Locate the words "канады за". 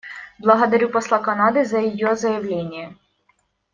1.19-1.77